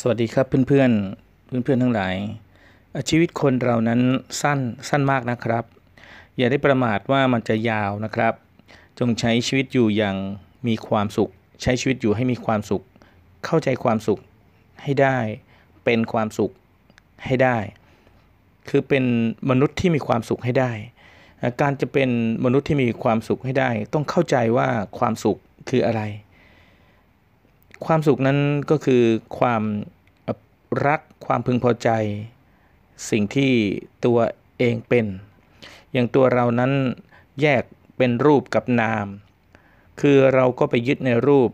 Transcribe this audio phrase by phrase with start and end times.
[0.00, 2.14] สวัสดีครับเพื่อนๆ เพื่อนๆทั้งหลาย
[3.08, 4.00] ชีวิตคนเรานั้น
[4.42, 5.64] สั้นสั้นมากนะครับ
[6.36, 8.34] อย่าได้ประมาทว่ามันจะยาวนะครับ
[8.98, 10.16] จงใช้ชีวิตอยู่อย่าง
[10.68, 11.30] มีความสุข
[11.62, 12.82] ใช้ชีวิตอยู่ให้มีความสุข
[13.44, 14.20] เข้าใจความสุข
[14.82, 15.18] ให้ได้
[15.84, 16.52] เป็นความสุข
[17.24, 17.58] ให้ได้
[18.68, 19.04] คือเป็น
[19.50, 20.72] มนุษย์ที่มีความสุขให้ได้
[21.60, 22.10] การจะเป็น
[22.44, 24.68] มนุษย์ที่มีความสุขให้ได้ ต้องเข้าใจว่า
[24.98, 25.38] ความสุข
[25.68, 26.02] คืออะไร
[27.86, 28.38] ความสุขนั้น
[28.70, 29.02] ก็คือ
[29.38, 29.62] ความ
[30.86, 31.90] รักความพึงพอใจ
[33.10, 33.52] สิ่งที่
[34.04, 34.18] ตัว
[34.58, 35.06] เองเป็น
[35.92, 36.72] อย่างตัวเรานั้น
[37.40, 37.62] แยก
[37.96, 39.06] เป็นรูปกับนาม
[40.00, 41.50] คือเราก็ไปยึดในรูป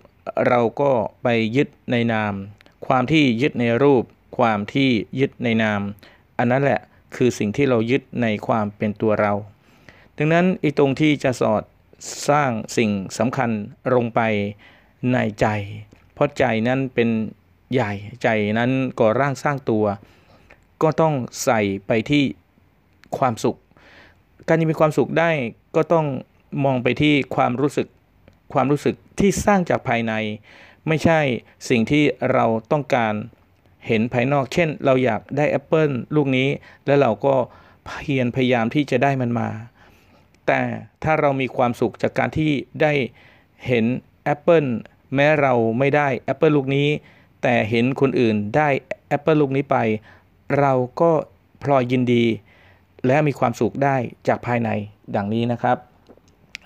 [0.48, 0.90] เราก็
[1.22, 2.34] ไปยึดในนาม
[2.86, 4.04] ความที่ยึดในรูป
[4.38, 5.80] ความที่ยึดในนาม
[6.38, 6.80] อันนั้นแหละ
[7.16, 9.32] คือสิ่งที่เรายึดในความเป็นตัวเรา
[10.16, 11.62] ดังนั้นไอ้ตรงที่จะสอด
[12.28, 13.50] สร้างสิ่งสำคัญ
[13.94, 14.20] ลงไป
[15.12, 15.46] ในใจ
[16.20, 17.08] ราะใจนั้นเป็น
[17.72, 17.92] ใหญ่
[18.22, 18.28] ใจ
[18.58, 18.70] นั้น
[19.00, 19.84] ก่อร่างสร้างตัว
[20.82, 22.24] ก็ต้องใส่ไปที่
[23.18, 23.56] ความสุข
[24.48, 25.30] การจะมีความสุขได้
[25.76, 26.06] ก็ต้อง
[26.64, 27.88] มองไปที่ความรู้สึก
[28.52, 30.12] ความรู้สึกที่สร้างจากภายใน
[30.88, 31.20] ไม่ใช่
[31.68, 33.14] สิ่งที่เราต้องการ
[33.86, 36.48] เห็นภายนอก เช่น เราอยากได้แอปเปิลลูกนี้
[36.86, 37.34] แล้วเราก็
[37.86, 39.48] เพียรพยายามที่จะได้มันมา
[40.46, 40.60] แต่
[41.02, 42.50] ถ้าเรามีความสุขจากการที่
[42.82, 42.92] ได้
[43.66, 43.84] เห็น
[44.24, 44.64] แอปเปิล
[45.14, 46.88] แม้เราไม่ได้แอปเปิลลูกนี้
[47.42, 48.68] แต่เห็นคนอื่นได้
[49.08, 49.76] แอปเปิลลูกนี้ไป
[50.60, 51.10] เราก็
[51.62, 52.24] พลอยยินดี
[53.06, 53.96] และมีความสุขได้
[54.28, 54.70] จากภายใน
[55.16, 55.76] ดังนี้นะครับ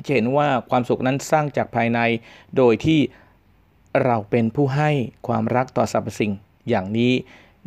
[0.04, 2.00] จะเห็นว่าความสุขนั้นสร้างจากภายใน
[2.56, 3.00] โดยที่
[4.04, 4.90] เราเป็นผู้ให้
[5.26, 6.32] ความรักต่อสรรพสิ่ง
[6.68, 7.12] อย่างนี้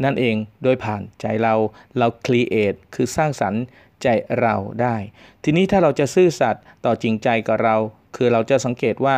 [0.04, 1.54] นั่นเองโดยผ่านใจเรา
[1.98, 3.64] เราครีเอทคือสร้างสรรค์
[4.04, 4.08] ใจ
[4.40, 4.96] เราได้
[5.44, 7.76] ทีนี้ถ้าเราจะซื่อสัตย์ต่อจริงใจกับเรา
[8.16, 9.18] คือเราจะสังเกตว่า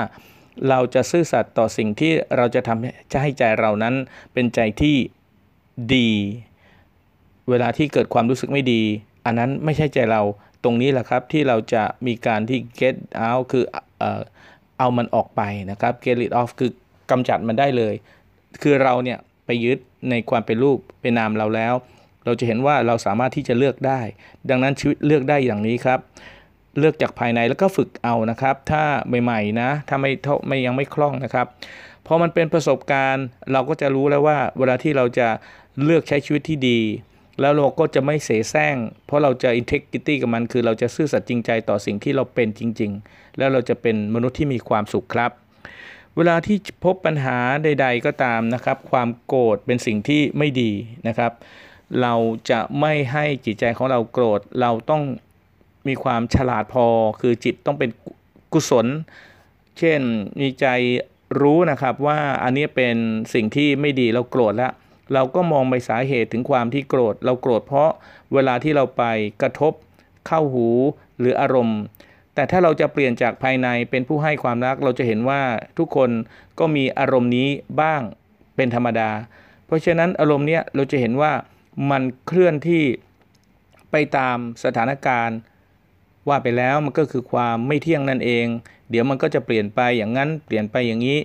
[0.69, 3.95] เราจะซื่อสัตย์ต่อสิ่งที่เราจะทำจะให้ใจเรานั้น
[4.33, 4.95] เป็นใจที่
[5.95, 6.09] ดี
[7.49, 8.81] เวลาที่เกิดความรู้สึกไม่ดี
[9.25, 10.21] อันนั้นไม่ใช่ใจเรา
[10.63, 12.95] ตรงนี้แหละครับที่เราจะมีการที่ get
[13.27, 13.63] out คือ
[14.77, 16.71] เอามันออกไปนะครับ get rid of คือ
[17.11, 17.93] กำจัดมันได้เลย
[18.61, 19.77] คือเราเนี่ยไปยึด
[20.09, 21.73] ในความเป็นรูปเป็นนามเราแล้ว
[22.25, 24.01] เราจะเห็นว่าเราสามารถที่จะเลือกได้
[24.49, 25.99] ดังนั้นชีวิตเลือกได้อย่างนี้ครับ
[26.79, 28.83] เลือกจากภายในแล้วก็ฝึกเอานะครับ ถ้า
[29.23, 30.11] ใหม่ๆนะถ้าไม่
[30.47, 31.47] ไม่ยังไม่คล่องนะครับ
[32.07, 35.27] พอมันเป็นประสบการณ์เราก็จะรู้แล้วว่า เวลาที่เราจะ
[35.83, 36.79] เลือกใช้ชีวิตที่ดี
[37.41, 38.75] แล้วเราก็จะไม่เสแสร้ง
[39.05, 45.31] เพราะเราจะ integrity กับมัน คือเราจะซื่อสัตย์จริงใจต่อสิ่งที่เราเป็นจริง ๆ แล้วเราจะเป็นมนุษย์ที่มีความสุขครับ
[46.15, 50.71] เวลาที่พบปัญหาใด ๆ ก็ตามนะครับ ความโกรธเป็นสิ่งที่ไม่ดี
[51.07, 51.31] นะครับ
[52.01, 52.13] เรา
[52.49, 55.03] จะไม่ให้จิตใจของเราโกรธเราต้อง
[55.87, 56.85] มีความฉลาดพอ
[57.21, 57.89] คือจิตต้องเป็น
[58.53, 58.87] กุศล
[59.79, 60.01] เช่น
[60.41, 60.65] มีใจ
[61.41, 62.95] รู้นะครับว่าอันนี้เป็น
[63.33, 64.73] สิ่งที่ไม่ดีเราโกรธแล้ว
[65.13, 67.89] เราก็มองไปสาเหตุถึงความที่โกรธ เราโกรธเพราะ
[68.33, 69.03] เวลาที่เราไป
[69.41, 69.73] กระทบ
[70.27, 70.67] เข้าหู
[71.19, 71.79] หรืออารมณ์
[72.35, 75.41] แต่ถ้าเราจะเปลี่ยนจากภายในเป็นผู้ให้ความรัก เราจะเห็นว่า
[75.77, 76.09] ทุกคน
[76.59, 77.47] ก็มีอารมณ์นี้
[77.81, 78.01] บ้าง
[78.55, 79.09] เป็นธรรมดา
[79.65, 81.33] เพราะฉะนั้นอารมณ์เนี้ยเราจะเห็นว่า
[81.91, 82.83] มันเคลื่อนที่
[83.91, 85.37] ไปตามสถานการณ์
[86.27, 88.45] ว่าไปแล้วมันก็คือความไม่เที่ยงนั่นเอง
[88.89, 91.19] เดี๋ยวมันก็จะเปลี่ยนไปอย่างนั้นเปลี่ยนไปอย่างนี้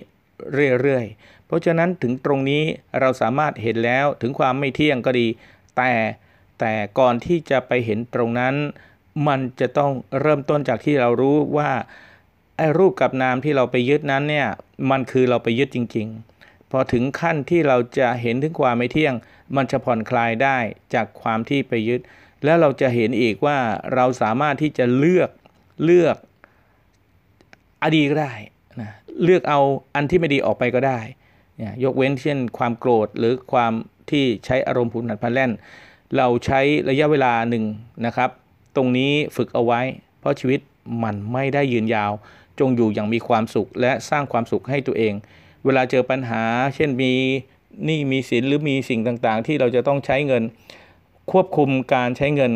[0.81, 2.63] เรื่อยๆ เพราะฉะนั้นถึงตรงนี้
[2.99, 5.27] เราสามารถเห็นแล้วถึงความไม่เที่ยงก็ดี
[5.77, 5.91] แต่
[6.59, 8.55] แต่ก่อนที่จะไปเห็นตรงนั้น
[9.27, 9.91] มันจะต้อง
[10.21, 11.71] เริ่มต้นจากที่เรารู้ว่า
[12.57, 14.47] ไอ้รูปกับนามที่เราไปยึดนั้นเนี่ย
[14.89, 16.07] มันคือเราไปยึดจริง
[16.39, 19.13] ๆ พอถึงขั้นที่เราจะเห็นถึงความไม่เที่ยง
[19.55, 20.57] มันจะผ่อนคลายได้
[20.93, 22.01] จากความที่ไปยึด
[22.45, 23.57] แล้วเราจะเห็นอีกว่า
[23.95, 25.29] เราสามารถที่จะเลือก
[25.83, 26.17] เลือก
[27.83, 28.33] อดีก็ได้
[28.81, 28.91] นะ
[29.23, 29.59] เลือกเอา
[29.95, 30.99] อันที่ไม่ดีออกไปก็ได้
[31.59, 33.73] นี่ยกเว้นเช่น ความโกรธหรือความ
[34.09, 35.51] ที่ใช้อารมณ์ผุนหันพันแล่น
[36.17, 37.63] เราใช้ระยะเวลาหนึ่ง
[38.05, 38.29] นะครับ
[38.75, 39.81] ตรงนี้ฝึกเอาไว้
[40.19, 40.59] เพราะชีวิต
[41.03, 42.11] มันไม่ได้ยืนยาว
[42.59, 45.13] จงอยู่อย่างมีความสุข และสร้างความสุขให้ตัวเอง
[45.65, 46.43] เวลาเจอปัญหา
[46.75, 47.13] เช่นมี
[47.85, 50.43] หนี้มีสินหรือมีสิ่งต่างๆ ที่เราจะต้องใช้เงิน
[51.31, 52.53] ควบคุมการใช้เงิน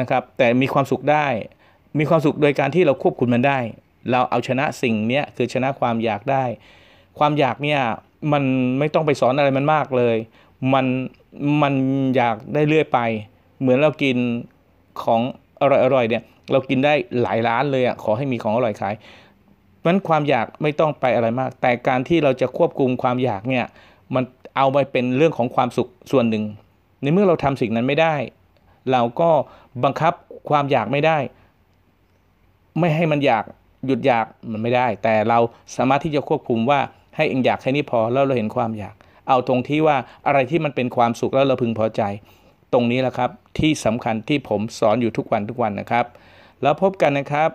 [0.00, 1.26] นะครับ แต่มีความสุขได้
[1.98, 3.58] มีความสุขโดยการที่เราควบคุมมันได้
[4.10, 6.44] เราเอาชนะสิ่งนี้คือชนะความอยากได้
[7.18, 7.80] ความอยากเนี่ย
[8.32, 8.42] มัน
[8.78, 10.16] ไม่ต้องไปสอนอะไรมันมากเลย
[10.74, 10.86] มัน
[11.62, 11.74] มัน
[12.16, 12.98] อยากได้เรื่อยไป
[13.60, 14.16] เหมือนเรากิน
[15.02, 15.20] ของ
[15.60, 15.64] อ
[15.94, 16.22] ร่อยๆเนี่ย
[16.52, 18.94] เรากินได้หลายร้านเลยอะขอให้มีของอร่อยขาย
[19.78, 23.66] เพราะนั้นความอยากไม่ต้องไปอะไรมาก แต่การที่เราจะควบคุมความอยากเนี่ย
[24.14, 24.24] มัน
[24.56, 26.44] เอาไปเป็นเรื่องของความสุขส่วนหนึ่ง
[27.04, 28.14] ในเมื่อเราทำสิ่งนั้นไม่ได้
[28.92, 29.30] เราก็
[29.84, 30.12] บังคับ
[30.48, 31.18] ความอยากไม่ได้
[32.78, 33.44] ไม่ให้มันอยาก
[33.86, 35.38] หยุดอยากมันไม่ได้ แต่เรา
[35.76, 36.80] สามารถที่จะควบคุมว่า
[37.16, 38.94] ให้เองอยากแค่นี้พอแล้วเราเห็นความอยาก
[39.28, 39.96] เอาตรงที่ว่า
[40.26, 42.02] อะไรที่มันเป็นความสุขแล้วเราพึงพอใจ
[42.72, 46.06] ตรงนี้แหละครับที่สำคัญที่ผมสอนอยู่ทุกวันทุกวันนะครับ
[46.62, 47.50] แล้วพบกันนะครับ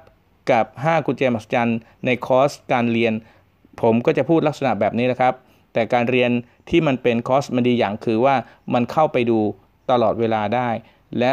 [0.52, 3.13] กับ 5 กุญแจมหัศจรรย์ในคอร์สการเรียน
[3.81, 5.34] ผมก็จะพูดลักษณะแบบนี้นะครับ
[5.74, 6.31] แต่การเรียน
[6.69, 8.36] ที่มันเป็นคอร์สมันดีอย่างคือว่า
[8.74, 9.39] มันเข้าไปดู
[9.92, 10.69] ตลอดเวลาได้
[11.19, 11.31] และ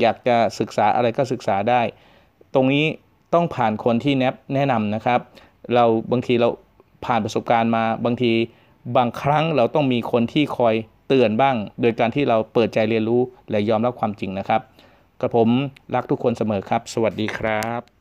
[0.00, 1.82] อยากจะศึกษาอะไรก็ศึกษาได้
[2.54, 2.86] ตรงนี้
[3.34, 5.20] ต้องผ่านคนที่แนบแนะนำนะครับ
[5.74, 6.48] เราบางทีเรา
[7.04, 8.32] ผ่านประสบการณ์มาบางที
[8.96, 10.74] บางครั้งเราต้องมีคนที่คอย
[11.08, 14.60] เตือนบ้าง โดยการที่เราเปิดใจเรียนรู้และยอมรับความจริงนะครับ
[15.20, 15.48] กระผม
[15.94, 17.99] รักทุกคนเสมอครับ สวัสดีครับ